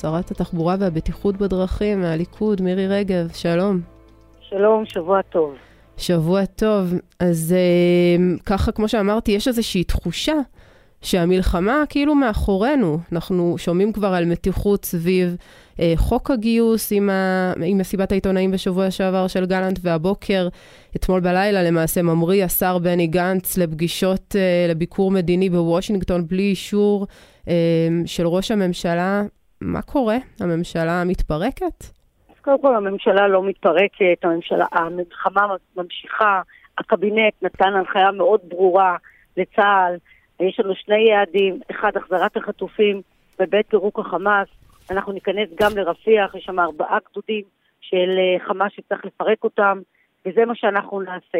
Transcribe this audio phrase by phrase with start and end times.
[0.00, 3.80] שרת התחבורה והבטיחות בדרכים מהליכוד, מירי רגב, שלום.
[4.40, 5.54] שלום, שבוע טוב.
[5.96, 6.94] שבוע טוב.
[7.20, 10.34] אז אה, ככה, כמו שאמרתי, יש איזושהי תחושה
[11.02, 12.98] שהמלחמה כאילו מאחורינו.
[13.12, 15.36] אנחנו שומעים כבר על מתיחות סביב
[15.80, 20.48] אה, חוק הגיוס עם, ה, עם מסיבת העיתונאים בשבוע שעבר של גלנט, והבוקר,
[20.96, 27.06] אתמול בלילה למעשה, ממריא השר בני גנץ לפגישות, אה, לביקור מדיני בוושינגטון בלי אישור
[27.48, 27.54] אה,
[28.06, 29.22] של ראש הממשלה.
[29.60, 30.16] מה קורה?
[30.40, 31.84] הממשלה מתפרקת?
[32.42, 36.42] קודם כל, הממשלה לא מתפרקת, הממשלה, המלחמה ממשיכה,
[36.78, 38.96] הקבינט נתן הנחיה מאוד ברורה
[39.36, 39.96] לצה"ל,
[40.40, 43.02] יש לנו שני יעדים, אחד, החזרת החטופים,
[43.40, 44.48] וב' פירוק החמאס.
[44.90, 47.44] אנחנו ניכנס גם לרפיח, יש שם ארבעה גדודים
[47.80, 49.78] של אה, חמאס שצריך לפרק אותם,
[50.26, 51.38] וזה מה שאנחנו נעשה.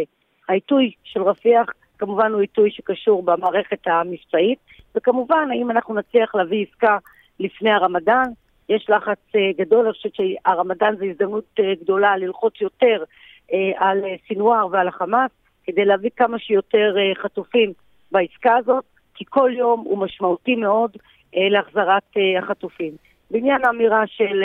[0.49, 1.67] העיתוי של רפיח
[1.99, 4.59] כמובן הוא עיתוי שקשור במערכת המבצעית,
[4.95, 6.99] וכמובן, האם אנחנו נצליח להביא עסקה
[7.41, 8.25] לפני הרמדאן,
[8.69, 13.05] יש לחץ uh, גדול, אני חושבת שהרמדאן זו הזדמנות uh, גדולה ללחוץ יותר
[13.51, 15.31] uh, על סינואר ועל החמאס,
[15.65, 17.73] כדי להביא כמה שיותר חטופים
[18.13, 20.97] בעסקה הזאת, כי כל יום הוא משמעותי מאוד
[21.37, 22.03] להחזרת
[22.39, 22.93] החטופים.
[23.31, 24.43] בעניין האמירה של,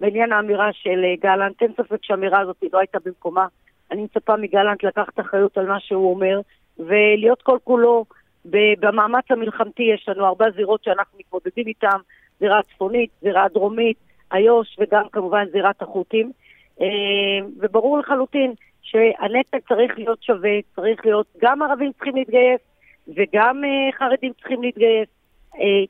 [0.00, 3.46] בעניין האמירה של גלנט, אין ספק שהאמירה הזאת לא הייתה במקומה.
[3.90, 6.40] אני מצפה מגלנט לקחת אחריות על מה שהוא אומר,
[6.78, 8.04] ולהיות כל כולו
[8.50, 9.82] במאמץ המלחמתי.
[9.82, 11.96] יש לנו ארבע זירות שאנחנו מתמודדים איתן,
[12.40, 13.96] זירה צפונית, זירה דרומית,
[14.34, 16.32] איו"ש וגם כמובן זירת החות'ים.
[16.80, 22.60] אה, וברור לחלוטין שהנטל צריך להיות שווה, צריך להיות, גם ערבים צריכים להתגייס
[23.08, 25.08] וגם אה, חרדים צריכים להתגייס.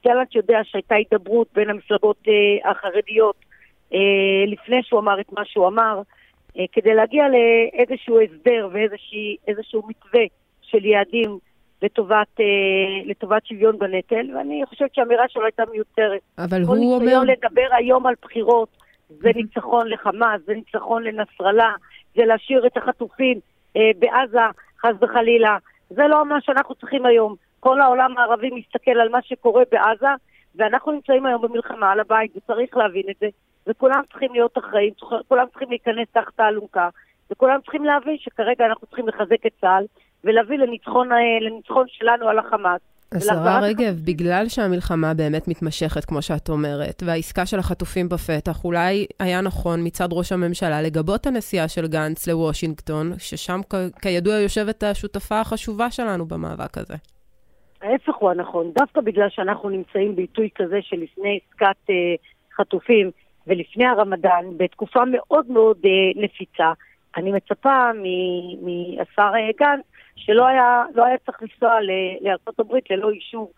[0.05, 2.29] גלנט אה, יודע שהייתה הידברות בין המפלגות
[2.65, 3.37] החרדיות
[4.47, 6.03] לפני שהוא אמר את מה שהוא אמר,
[6.73, 10.25] כדי להגיע לאיזשהו הסדר ואיזשהו מתווה
[10.63, 11.39] של יעדים
[11.83, 12.45] לטובת, אה,
[13.05, 16.21] לטובת שוויון בנטל, ואני חושבת שהאמירה שלו הייתה מיותרת.
[16.39, 16.99] אבל הוא אומר...
[16.99, 18.69] כל ניסיון לדבר היום על בחירות
[19.09, 21.75] זה ניצחון לחמאס, זה ניצחון לנסראללה,
[22.17, 23.41] זה להשאיר את החטופים
[23.77, 24.39] אה, בעזה,
[24.81, 25.57] חס וחלילה.
[25.91, 27.35] זה לא מה שאנחנו צריכים היום.
[27.61, 30.15] כל העולם הערבי מסתכל על מה שקורה בעזה,
[30.55, 33.27] ואנחנו נמצאים היום במלחמה על הבית, וצריך להבין את זה,
[33.67, 34.93] וכולם צריכים להיות אחראים,
[35.29, 36.89] כולם צריכים להיכנס תחת האלונקה,
[37.31, 39.85] וכולם צריכים להבין שכרגע אנחנו צריכים לחזק את צה"ל,
[40.25, 42.81] ולהביא לניצחון, אה, לניצחון שלנו על החמאס.
[43.15, 49.41] השרה רגב, בגלל שהמלחמה באמת מתמשכת, כמו שאת אומרת, והעסקה של החטופים בפתח, אולי היה
[49.41, 55.91] נכון מצד ראש הממשלה לגבות הנסיעה של גנץ לוושינגטון, ששם כ- כידוע יושבת השותפה החשובה
[55.91, 56.95] שלנו במאבק הזה.
[57.83, 61.95] ההפך הוא הנכון, דווקא בגלל שאנחנו נמצאים בעיתוי כזה שלפני עסקת אה,
[62.57, 63.11] חטופים
[63.47, 66.73] ולפני הרמדאן, בתקופה מאוד מאוד אה, נפיצה,
[67.17, 67.91] אני מצפה
[68.63, 69.85] מהשר אה, גנץ
[70.17, 71.79] שלא היה, לא היה צריך לנסוע
[72.59, 73.53] הברית ללא אישור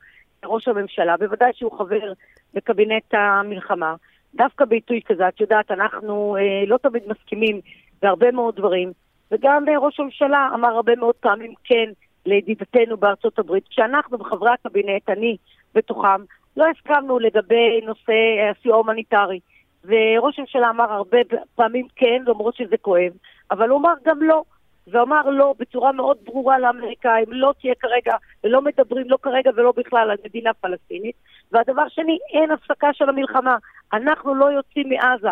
[0.45, 2.13] ראש הממשלה, בוודאי שהוא חבר
[2.55, 3.95] בקבינט המלחמה.
[4.35, 7.61] דווקא בעיתוי כזה, את יודעת, אנחנו אה, לא תמיד מסכימים
[8.03, 8.93] בהרבה מאוד דברים,
[9.33, 11.91] וגם אה, ראש הממשלה אמר הרבה מאוד פעמים כן
[12.27, 13.69] לידידתנו בארצות הברית.
[13.69, 15.37] כשאנחנו וחברי הקבינט, אני
[15.75, 16.21] בתוכם,
[16.57, 18.13] לא הסכמנו לגבי נושא
[18.51, 19.41] הסיוע ההומניטרי.
[19.85, 21.19] וראש הממשלה אמר הרבה
[21.55, 23.13] פעמים כן, למרות שזה כואב,
[23.51, 24.43] אבל הוא אמר גם לא.
[24.91, 30.11] ואמר לא בצורה מאוד ברורה לאמריקאים, לא תהיה כרגע, ולא מדברים לא כרגע ולא בכלל
[30.11, 31.15] על מדינה פלסטינית.
[31.53, 33.57] והדבר שני, אין הפסקה של המלחמה.
[33.93, 35.29] אנחנו לא יוצאים מעזה.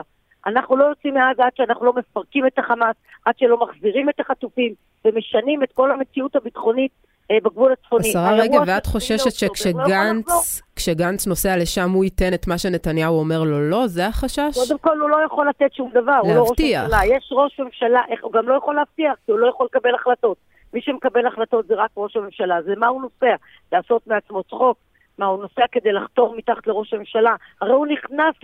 [0.47, 4.75] אנחנו לא יוצאים מעזה עד שאנחנו לא מפרקים את החמאס, עד שלא מחזירים את החטופים
[5.05, 6.93] ומשנים את כל המציאות הביטחונית
[7.33, 8.09] בגבול הצפוני.
[8.09, 13.71] השרה רגב, ואת חוששת שכשגנץ כשגנץ נוסע לשם הוא ייתן את מה שנתניהו אומר לו
[13.71, 13.87] לא?
[13.87, 14.69] זה החשש?
[14.69, 17.05] קודם כל הוא לא יכול לתת שום דבר, הוא לא ראש ממשלה.
[17.05, 20.37] יש ראש ממשלה, הוא גם לא יכול להבטיח, כי הוא לא יכול לקבל החלטות.
[20.75, 22.63] מי שמקבל החלטות זה רק ראש הממשלה.
[22.63, 23.35] זה מה הוא נוסע?
[23.73, 24.79] לעשות מעצמו צחוק?
[25.19, 27.35] מה, הוא נוסע כדי לחתור מתחת לראש הממשלה?
[27.61, 28.35] הרי הוא נכנס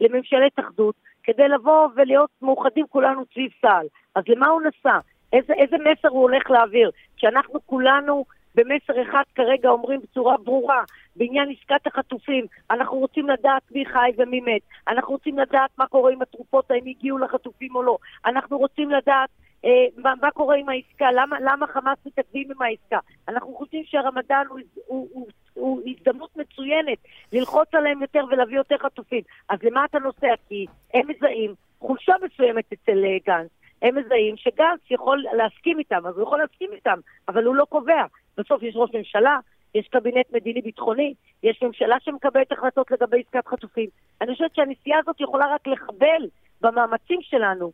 [0.00, 3.86] לממשלת אחדות כדי לבוא ולהיות מאוחדים כולנו סביב צה"ל.
[4.14, 4.98] אז למה הוא נסע?
[5.32, 6.90] איזה, איזה מסר הוא הולך להעביר?
[7.22, 8.24] כשאנחנו כולנו
[8.54, 10.82] במסר אחד כרגע אומרים בצורה ברורה,
[11.16, 16.12] בעניין עסקת החטופים, אנחנו רוצים לדעת מי חי ומי מת, אנחנו רוצים לדעת מה קורה
[16.12, 17.96] עם התרופות, האם הגיעו לחטופים או לא,
[18.26, 19.28] אנחנו רוצים לדעת
[19.64, 22.98] אה, מה, מה קורה עם העסקה, למה, למה חמאס מתעכבים עם העסקה,
[23.28, 26.98] אנחנו חושבים שהרמדאן הוא, הוא, הוא, הוא הזדמנות מצוינת
[27.32, 29.22] ללחוץ עליהם יותר ולהביא יותר חטופים.
[29.48, 30.34] אז למה אתה נוסע?
[30.48, 33.50] כי הם מזהים חולשה מסוימת אצל אה, גנץ.
[33.82, 36.98] הם מזהים שגנץ יכול להסכים איתם, אז הוא יכול להסכים איתם,
[37.28, 38.04] אבל הוא לא קובע.
[38.38, 39.38] בסוף יש ראש ממשלה,
[39.74, 43.88] יש קבינט מדיני-ביטחוני, יש ממשלה שמקבלת החלטות לגבי עסקת חטופים.
[44.20, 46.28] אני חושבת שהנסיעה הזאת יכולה רק לחבל
[46.60, 47.72] במאמצים שלנו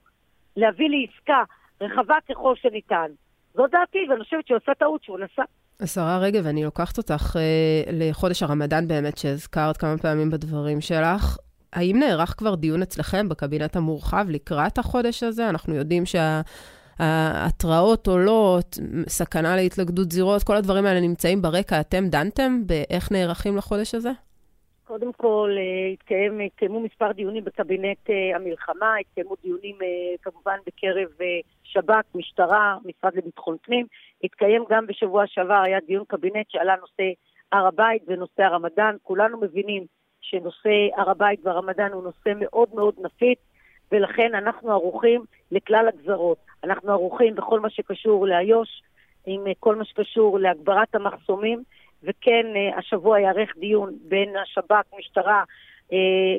[0.56, 1.42] להביא לעסקה
[1.80, 3.10] רחבה ככל שניתן.
[3.54, 5.42] זו דעתי, ואני חושבת שהוא עושה טעות שהוא נסע.
[5.80, 11.47] השרה רגב, אני לוקחת אותך אה, לחודש הרמדאן באמת, שהזכרת כמה פעמים בדברים שלך.
[11.72, 15.48] האם נערך כבר דיון אצלכם בקבינט המורחב לקראת החודש הזה?
[15.48, 18.78] אנחנו יודעים שההתראות עולות,
[19.08, 21.80] סכנה להתלכדות זירות, כל הדברים האלה נמצאים ברקע.
[21.80, 24.10] אתם דנתם באיך נערכים לחודש הזה?
[24.88, 31.08] קודם כל, אה, התקיים, התקיימו מספר דיונים בקבינט אה, המלחמה, התקיימו דיונים אה, כמובן בקרב
[31.62, 33.86] שב"כ, משטרה, משרד לביטחון פנים.
[34.24, 37.02] התקיים גם בשבוע שעבר, היה דיון קבינט שעלה נושא
[37.52, 38.96] הר הבית ונושא הרמדאן.
[39.02, 39.86] כולנו מבינים
[40.20, 43.38] שנושא הר הבית והרמדאן הוא נושא מאוד מאוד נפיץ,
[43.92, 46.38] ולכן אנחנו ערוכים לכלל הגזרות.
[46.64, 48.82] אנחנו ערוכים בכל מה שקשור לאיו"ש,
[49.26, 51.62] עם כל מה שקשור להגברת המחסומים.
[52.02, 55.44] וכן, אה, השבוע יארך דיון בין השב"כ, משטרה,
[55.92, 55.96] אה,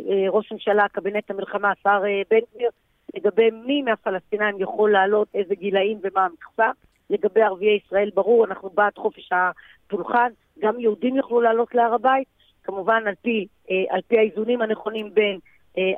[0.10, 2.70] אה, ראש ממשלה, קבינט המלחמה, השר בן גביר,
[3.16, 6.72] לגבי מי מהפלסטינאים יכול לעלות, איזה גילאים ומה המכסה.
[7.10, 12.28] לגבי ערביי ישראל, ברור, אנחנו בעד חופש הפולחן, גם יהודים יוכלו לעלות להר הבית,
[12.64, 13.48] כמובן על פי,
[13.90, 15.40] על פי האיזונים הנכונים בין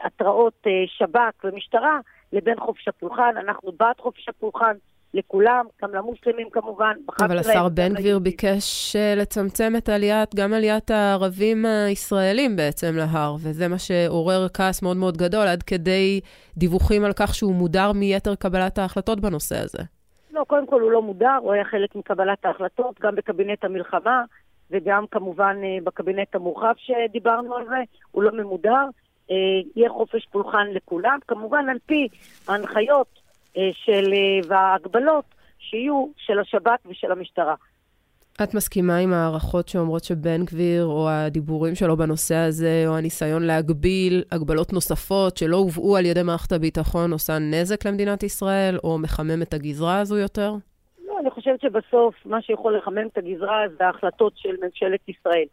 [0.04, 2.00] התראות שב"כ ומשטרה
[2.34, 3.34] לבין חופש הפולחן.
[3.38, 4.74] אנחנו בעד חופש הפולחן,
[5.14, 6.94] לכולם, גם למוסלמים כמובן.
[7.22, 13.36] אבל השר בן גביר ביקש אה, לצמצם את עליית, גם עליית הערבים הישראלים בעצם להר,
[13.44, 16.20] וזה מה שעורר כעס מאוד מאוד גדול, עד כדי
[16.58, 19.84] דיווחים על כך שהוא מודר מיתר קבלת ההחלטות בנושא הזה.
[20.32, 24.24] לא, קודם כל הוא לא מודר, הוא היה חלק מקבלת ההחלטות, גם בקבינט המלחמה,
[24.72, 28.86] וגם כמובן אה, בקבינט המורחב שדיברנו על זה, הוא לא ממודר.
[29.32, 29.36] אה,
[29.76, 32.08] יהיה חופש פולחן לכולם, כמובן על פי
[32.48, 33.08] ההנחיות
[33.58, 34.14] אה, של,
[34.48, 35.26] וההגבלות
[35.60, 37.56] שיהיו של השב"כ ושל המשטרה.
[38.44, 44.24] את מסכימה עם הערכות שאומרות שבן גביר, או הדיבורים שלו בנושא הזה, או הניסיון להגביל
[44.32, 49.54] הגבלות נוספות שלא הובאו על ידי מערכת הביטחון, עושה נזק למדינת ישראל, או מחמם את
[49.54, 50.56] הגזרה הזו יותר?
[51.22, 55.46] אני חושבת שבסוף מה שיכול לחמם את הגזרה זה ההחלטות של ממשלת ישראל.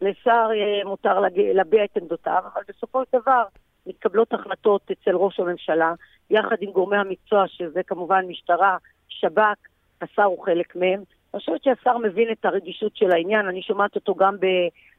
[0.00, 0.48] לשר
[0.84, 1.20] מותר
[1.54, 3.44] להביע את עמדותיו, אבל בסופו של דבר
[3.86, 5.92] מתקבלות החלטות אצל ראש הממשלה,
[6.30, 8.76] יחד עם גורמי המקצוע, שזה כמובן משטרה,
[9.08, 9.58] שב"כ,
[10.02, 11.02] השר הוא חלק מהם.
[11.34, 14.36] אני חושבת שהשר מבין את הרגישות של העניין, אני שומעת אותו גם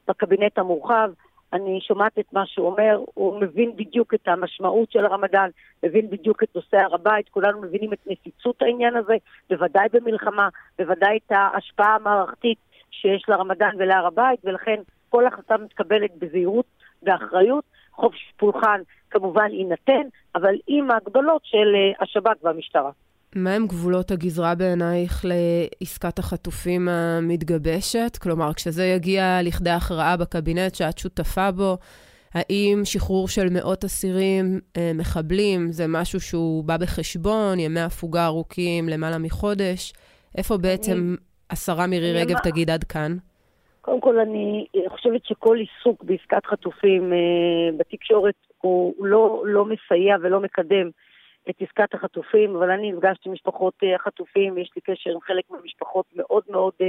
[0.08, 1.10] בקבינט המורחב,
[1.52, 5.48] אני שומעת את מה שהוא אומר, הוא מבין בדיוק את המשמעות של הרמדאן,
[5.82, 9.14] מבין בדיוק את נושא הר הבית, כולנו מבינים את נפיצות העניין הזה,
[9.50, 12.58] בוודאי במלחמה, בוודאי את ההשפעה המערכתית
[12.90, 16.66] שיש לרמדאן ולהר הבית, ולכן כל החלטה מתקבלת בזהירות,
[17.02, 22.90] באחריות, חופש פולחן כמובן יינתן, אבל עם ההגבלות של אה, השב"כ והמשטרה.
[23.36, 28.18] מהם גבולות הגזרה בעינייך לעסקת החטופים המתגבשת?
[28.22, 31.76] כלומר, כשזה יגיע לכדי הכרעה בקבינט שאת שותפה בו,
[32.34, 38.88] האם שחרור של מאות אסירים, אה, מחבלים, זה משהו שהוא בא בחשבון, ימי הפוגה ארוכים,
[38.88, 39.92] למעלה מחודש?
[40.38, 41.16] איפה בעצם אני,
[41.50, 42.40] השרה מירי רגב מה...
[42.40, 43.16] תגיד עד כאן?
[43.80, 50.40] קודם כל, אני חושבת שכל עיסוק בעסקת חטופים אה, בתקשורת הוא לא, לא מסייע ולא
[50.40, 50.90] מקדם
[51.50, 55.44] את עסקת החטופים, אבל אני נפגשתי עם משפחות אה, החטופים, יש לי קשר עם חלק
[55.50, 56.86] מהמשפחות מאוד מאוד אה,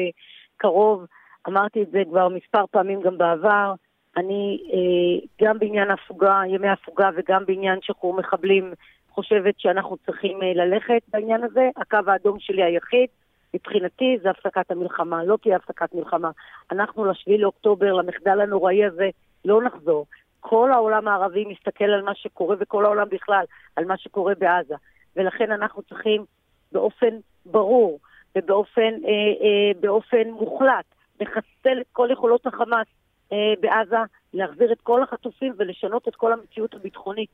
[0.58, 1.06] קרוב.
[1.48, 3.74] אמרתי את זה כבר מספר פעמים גם בעבר.
[4.18, 8.74] אני אה, גם בעניין הפוגה, ימי הפוגה וגם בעניין שחרור מחבלים,
[9.10, 11.70] חושבת שאנחנו צריכים אה, ללכת בעניין הזה.
[11.78, 13.08] הקו האדום שלי היחיד
[13.54, 16.32] מבחינתי זה הפסקת המלחמה, לא תהיה הפסקת מלחמה.
[16.72, 19.10] אנחנו לשביעי לאוקטובר, למחדל הנוראי הזה,
[19.46, 20.06] לא נחזור.
[20.46, 23.46] כל העולם הערבי מסתכל על מה שקורה, וכל העולם בכלל,
[23.76, 24.76] על מה שקורה בעזה.
[25.16, 26.26] ולכן אנחנו צריכים
[26.72, 28.00] באופן ברור
[28.36, 30.86] ובאופן אה, אה, מוחלט
[31.22, 32.88] לחסל את כל יכולות החמאס
[33.32, 33.98] אה, בעזה,
[34.34, 37.30] להחזיר את כל החטופים ולשנות את כל המציאות הביטחונית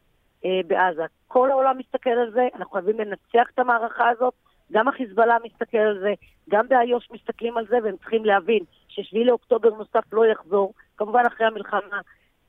[0.45, 1.05] אה, בעזה.
[1.27, 4.33] כל העולם מסתכל על זה, אנחנו חייבים לנצח את המערכה הזאת.
[4.71, 6.13] גם החיזבאללה מסתכל על זה,
[6.49, 10.73] גם באיו"ש מסתכלים על זה, והם צריכים להבין ששביעי לאוקטובר נוסף לא יחזור.
[10.97, 12.01] כמובן אחרי המלחמה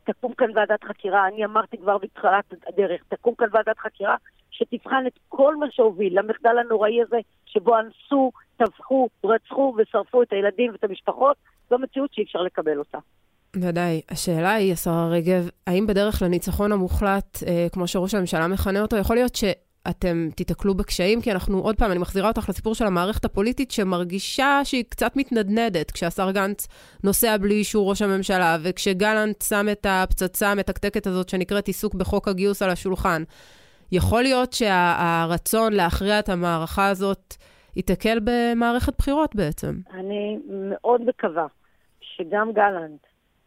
[0.05, 4.17] תקום כאן ועדת חקירה, אני אמרתי כבר בתחילת הדרך, תקום כאן ועדת חקירה
[4.51, 7.17] שתבחן את כל מה שהוביל למחדל הנוראי הזה,
[7.47, 11.37] שבו אנסו, טבחו, רצחו ושרפו את הילדים ואת המשפחות,
[11.71, 12.99] זו מציאות שאי אפשר לקבל אותה.
[13.57, 14.01] ודאי.
[14.11, 19.17] השאלה היא, השרה רגב, האם בדרך לניצחון המוחלט, אה, כמו שראש הממשלה מכנה אותו, יכול
[19.17, 19.45] להיות ש...
[19.89, 24.61] אתם תיתקלו בקשיים, כי אנחנו, עוד פעם, אני מחזירה אותך לסיפור של המערכת הפוליטית, שמרגישה
[24.65, 26.69] שהיא קצת מתנדנדת, כשהשר גנץ
[27.05, 32.63] נוסע בלי אישור ראש הממשלה, וכשגלנט שם את הפצצה המתקתקת הזאת שנקראת עיסוק בחוק הגיוס
[32.63, 33.23] על השולחן.
[33.93, 37.35] יכול להיות שהרצון להכריע את המערכה הזאת
[37.77, 39.75] ייתקל במערכת בחירות בעצם.
[39.95, 41.47] אני מאוד מקווה
[42.01, 43.01] שגם גלנט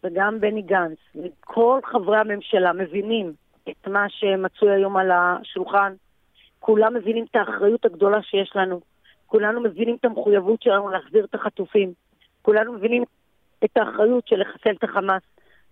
[0.03, 3.33] וגם בני גנץ וכל חברי הממשלה מבינים
[3.69, 5.93] את מה שמצוי היום על השולחן,
[6.65, 8.81] כולם מבינים את האחריות הגדולה שיש לנו.
[9.25, 11.93] כולנו מבינים את המחויבות שלנו להחזיר את החטופים.
[12.41, 13.03] כולנו מבינים
[13.63, 15.21] את האחריות של לחסל את החמאס.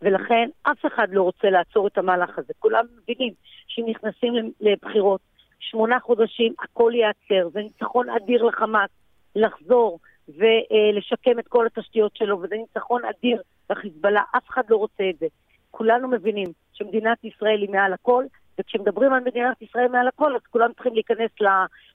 [0.02, 2.54] ולכן אף אחד לא רוצה לעצור את המהלך הזה.
[2.60, 3.34] כולם מבינים
[3.68, 5.22] שאם נכנסים לבחירות,
[5.60, 8.90] שמונה חודשים הכל ייעצר, זה ניצחון אדיר לחמאס
[9.36, 15.20] לחזור ולשקם את כל התשתיות שלו, וזה ניצחון אדיר לחיזבאללה, אף אחד לא רוצה את
[15.20, 15.28] זה.
[15.72, 18.26] כולנו מבינים שמדינת ישראל היא מעל הכל,
[18.60, 21.32] וכשמדברים על מדינת ישראל מעל הכל, אז כולם צריכים להיכנס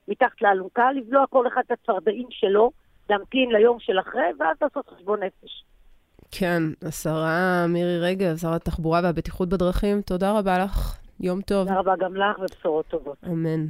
[0.09, 2.71] מתחת לאלונקה, לבלוע כל אחד את הצפרדעים שלו,
[3.11, 5.65] להמתין ליום של אחרי, ואז לעשות חשבון נפש.
[6.31, 10.99] כן, השרה מירי רגב, שרת התחבורה והבטיחות בדרכים, תודה רבה לך.
[11.21, 11.69] יום טוב.
[11.69, 13.17] תודה רבה גם לך ובשורות טובות.
[13.27, 13.67] אמן.